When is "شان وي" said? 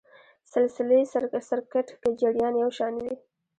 2.77-3.15